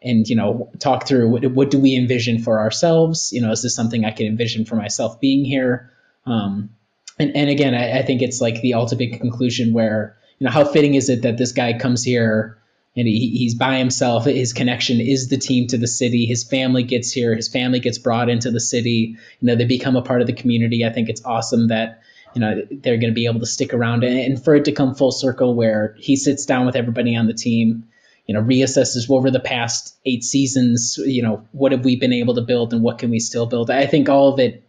[0.00, 3.30] and, you know, talk through what, what do we envision for ourselves?
[3.32, 5.92] You know, is this something I can envision for myself being here?
[6.24, 6.70] Um,
[7.18, 10.64] and, and again, I, I think it's like the ultimate conclusion where, you know, how
[10.64, 12.57] fitting is it that this guy comes here
[12.98, 14.24] and he, he's by himself.
[14.24, 16.26] His connection is the team to the city.
[16.26, 17.34] His family gets here.
[17.34, 19.16] His family gets brought into the city.
[19.40, 20.84] You know, they become a part of the community.
[20.84, 22.02] I think it's awesome that
[22.34, 24.94] you know they're going to be able to stick around and for it to come
[24.94, 27.88] full circle where he sits down with everybody on the team
[28.26, 32.34] you know reassesses over the past eight seasons you know what have we been able
[32.34, 34.62] to build and what can we still build i think all of it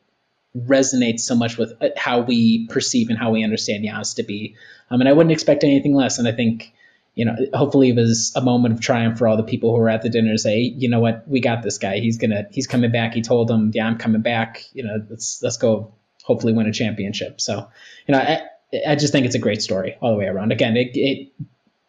[0.58, 4.56] resonates so much with uh, how we perceive and how we understand Giannis to be
[4.90, 6.74] um, and i wouldn't expect anything less and i think
[7.20, 9.90] you know, hopefully it was a moment of triumph for all the people who were
[9.90, 12.00] at the dinner to say, you know what, we got this guy.
[12.00, 13.14] He's gonna, he's coming back.
[13.14, 14.64] He told them, yeah, I'm coming back.
[14.72, 15.96] You know, let's let's go.
[16.24, 17.42] Hopefully win a championship.
[17.42, 17.68] So,
[18.08, 18.42] you know, I,
[18.88, 20.54] I just think it's a great story all the way around.
[20.54, 21.34] Again, it, it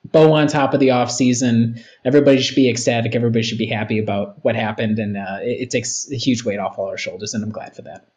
[0.05, 1.81] bow on top of the off season.
[2.05, 3.15] Everybody should be ecstatic.
[3.15, 6.59] Everybody should be happy about what happened, and uh, it, it takes a huge weight
[6.59, 8.09] off all our shoulders, and I'm glad for that.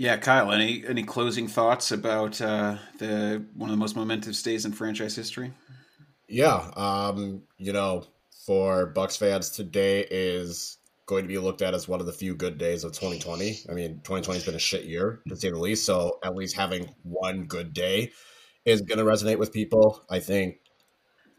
[0.00, 0.50] Yeah, Kyle.
[0.50, 5.14] Any any closing thoughts about uh, the one of the most momentous days in franchise
[5.14, 5.52] history?
[6.26, 8.06] Yeah, um, you know,
[8.46, 12.34] for Bucks fans, today is going to be looked at as one of the few
[12.34, 13.58] good days of 2020.
[13.68, 15.84] I mean, 2020 has been a shit year to say the least.
[15.84, 18.12] So at least having one good day
[18.64, 20.02] is going to resonate with people.
[20.08, 20.60] I think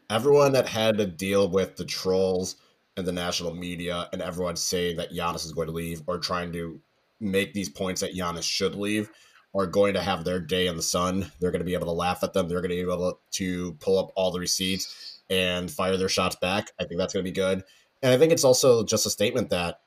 [0.07, 2.57] everyone that had to deal with the trolls
[2.95, 6.53] and the national media and everyone saying that Giannis is going to leave or trying
[6.53, 6.79] to
[7.21, 9.09] make these points that Giannis should leave
[9.53, 11.31] are going to have their day in the sun.
[11.39, 12.47] They're going to be able to laugh at them.
[12.47, 16.35] They're going to be able to pull up all the receipts and fire their shots
[16.37, 16.71] back.
[16.79, 17.63] I think that's going to be good.
[18.01, 19.81] And I think it's also just a statement that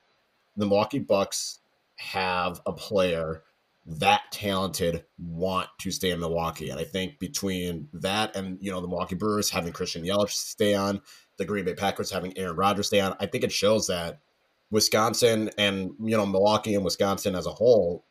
[0.55, 1.59] the Milwaukee Bucks
[1.97, 3.43] have a player
[3.87, 6.69] that talented want to stay in Milwaukee.
[6.69, 10.73] And I think between that and, you know, the Milwaukee Brewers having Christian Yelich stay
[10.73, 11.01] on,
[11.37, 14.21] the Green Bay Packers having Aaron Rodgers stay on, I think it shows that
[14.71, 18.05] Wisconsin and you know Milwaukee and Wisconsin as a whole,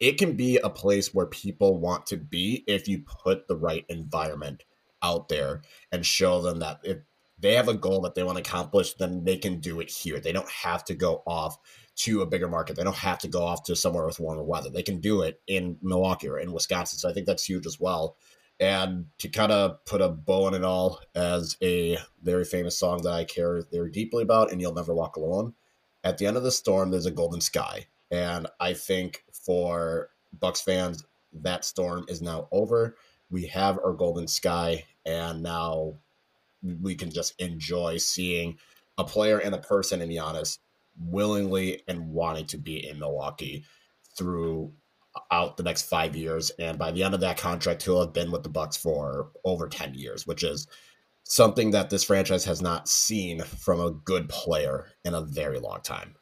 [0.00, 3.84] it can be a place where people want to be if you put the right
[3.88, 4.64] environment
[5.02, 6.98] out there and show them that if
[7.38, 10.20] they have a goal that they want to accomplish, then they can do it here.
[10.20, 11.58] They don't have to go off
[11.96, 12.76] to a bigger market.
[12.76, 14.70] They don't have to go off to somewhere with warmer weather.
[14.70, 16.98] They can do it in Milwaukee or in Wisconsin.
[16.98, 18.16] So I think that's huge as well.
[18.60, 23.02] And to kind of put a bow on it all as a very famous song
[23.02, 25.54] that I care very deeply about, and You'll Never Walk Alone.
[26.04, 27.86] At the end of the storm, there's a golden sky.
[28.10, 32.96] And I think for Bucks fans, that storm is now over.
[33.30, 35.94] We have our golden sky, and now
[36.82, 38.58] we can just enjoy seeing
[38.98, 40.58] a player and a person in Giannis
[41.00, 43.64] willingly and wanting to be in Milwaukee
[44.16, 44.72] through
[45.30, 48.30] out the next five years, and by the end of that contract, he'll have been
[48.30, 50.66] with the Bucks for over ten years, which is
[51.24, 55.80] something that this franchise has not seen from a good player in a very long
[55.82, 56.14] time.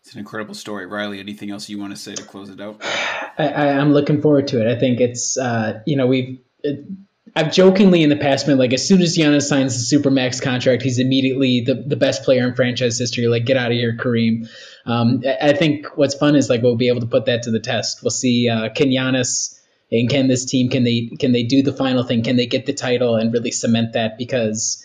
[0.00, 1.20] It's an incredible story, Riley.
[1.20, 2.82] Anything else you want to say to close it out?
[3.38, 4.70] I, am looking forward to it.
[4.70, 6.40] I think it's uh, you know we've.
[6.64, 6.84] It,
[7.34, 10.82] I've jokingly in the past been like, as soon as Giannis signs the supermax contract,
[10.82, 13.26] he's immediately the, the best player in franchise history.
[13.26, 14.48] Like, get out of here, Kareem.
[14.84, 17.60] Um, I think what's fun is like we'll be able to put that to the
[17.60, 18.02] test.
[18.02, 19.58] We'll see uh, can Giannis
[19.90, 22.22] and can this team can they can they do the final thing?
[22.22, 24.18] Can they get the title and really cement that?
[24.18, 24.84] Because,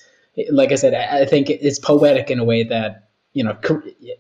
[0.52, 3.58] like I said, I, I think it's poetic in a way that you know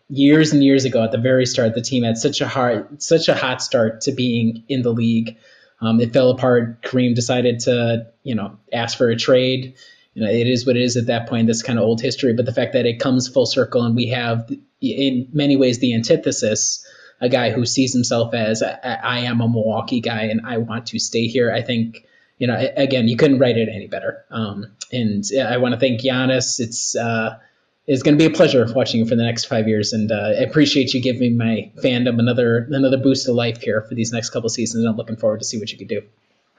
[0.09, 3.27] years and years ago at the very start, the team had such a hard such
[3.27, 5.37] a hot start to being in the league
[5.81, 6.81] um, it fell apart.
[6.81, 9.75] Kareem decided to, you know, ask for a trade.
[10.13, 11.47] You know, it is what it is at that point.
[11.47, 12.33] That's kind of old history.
[12.33, 14.49] But the fact that it comes full circle and we have,
[14.81, 16.85] in many ways, the antithesis
[17.19, 20.87] a guy who sees himself as I, I am a Milwaukee guy and I want
[20.87, 21.51] to stay here.
[21.51, 22.05] I think
[22.37, 24.23] you know, again, you couldn't write it any better.
[24.29, 26.59] Um, and I want to thank Giannis.
[26.59, 27.39] It's uh,
[27.87, 30.33] it's going to be a pleasure watching you for the next five years, and uh,
[30.37, 34.31] I appreciate you giving my fandom another another boost of life here for these next
[34.31, 34.85] couple seasons.
[34.85, 36.01] I'm looking forward to see what you can do.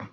[0.00, 0.06] I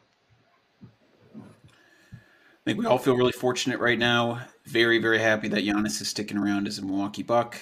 [2.66, 4.42] think we all feel really fortunate right now.
[4.66, 7.62] Very, very happy that Giannis is sticking around as a Milwaukee Buck.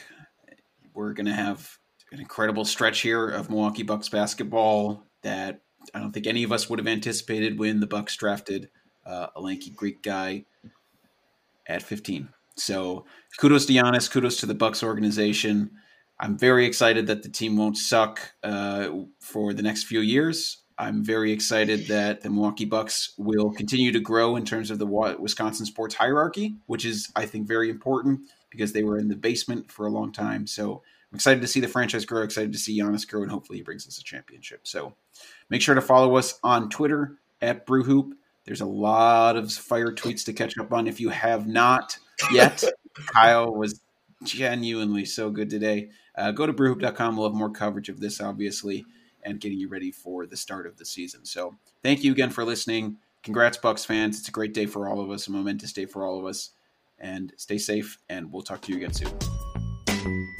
[0.94, 1.78] We're going to have
[2.12, 5.62] an incredible stretch here of Milwaukee Bucks basketball that
[5.94, 8.70] I don't think any of us would have anticipated when the Bucks drafted
[9.06, 10.46] uh, a lanky Greek guy
[11.68, 12.30] at 15.
[12.56, 13.06] So
[13.38, 15.72] kudos to Giannis, kudos to the Bucks organization.
[16.20, 18.90] I'm very excited that the team won't suck uh,
[19.20, 20.64] for the next few years.
[20.78, 24.86] I'm very excited that the Milwaukee Bucks will continue to grow in terms of the
[24.86, 29.72] Wisconsin sports hierarchy, which is, I think, very important because they were in the basement
[29.72, 30.48] for a long time.
[30.48, 30.82] So
[31.12, 33.64] I'm excited to see the franchise grow, excited to see Giannis grow, and hopefully he
[33.64, 34.68] brings us a championship.
[34.68, 34.96] So
[35.50, 38.14] make sure to follow us on Twitter at BrewHoop.
[38.46, 41.98] There's a lot of fire tweets to catch up on if you have not
[42.32, 42.64] yet.
[43.14, 43.82] Kyle was
[44.24, 45.90] genuinely so good today.
[46.16, 47.18] Uh, go to brewhoop.com.
[47.18, 48.86] We'll have more coverage of this, obviously
[49.26, 51.26] and getting you ready for the start of the season.
[51.26, 52.98] So thank you again for listening.
[53.24, 54.20] Congrats, Bucks fans.
[54.20, 56.52] It's a great day for all of us, a momentous day for all of us.
[57.00, 60.34] And stay safe, and we'll talk to you again soon.